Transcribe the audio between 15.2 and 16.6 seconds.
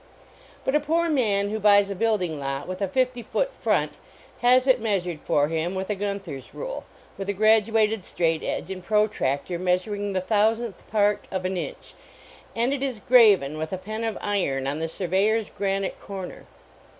s granite corner.